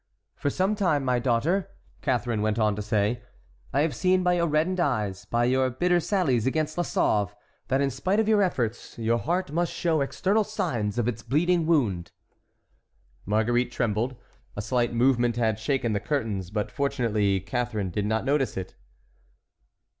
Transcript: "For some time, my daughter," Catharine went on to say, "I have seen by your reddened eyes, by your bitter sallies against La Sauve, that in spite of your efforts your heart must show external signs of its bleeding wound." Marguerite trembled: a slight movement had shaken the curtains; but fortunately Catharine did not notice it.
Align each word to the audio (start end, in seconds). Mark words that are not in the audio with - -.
"For 0.35 0.49
some 0.49 0.73
time, 0.73 1.05
my 1.05 1.19
daughter," 1.19 1.69
Catharine 2.01 2.41
went 2.41 2.57
on 2.57 2.75
to 2.75 2.81
say, 2.81 3.21
"I 3.71 3.81
have 3.81 3.93
seen 3.95 4.23
by 4.23 4.33
your 4.33 4.47
reddened 4.47 4.79
eyes, 4.79 5.25
by 5.25 5.45
your 5.45 5.69
bitter 5.69 5.99
sallies 5.99 6.47
against 6.47 6.75
La 6.75 6.83
Sauve, 6.83 7.35
that 7.67 7.81
in 7.81 7.91
spite 7.91 8.19
of 8.19 8.27
your 8.27 8.41
efforts 8.41 8.97
your 8.97 9.19
heart 9.19 9.51
must 9.51 9.71
show 9.71 10.01
external 10.01 10.43
signs 10.43 10.97
of 10.97 11.07
its 11.07 11.21
bleeding 11.21 11.67
wound." 11.67 12.11
Marguerite 13.27 13.71
trembled: 13.71 14.15
a 14.55 14.61
slight 14.63 14.91
movement 14.91 15.35
had 15.35 15.59
shaken 15.59 15.93
the 15.93 15.99
curtains; 15.99 16.49
but 16.49 16.71
fortunately 16.71 17.39
Catharine 17.39 17.91
did 17.91 18.07
not 18.07 18.25
notice 18.25 18.57
it. 18.57 18.75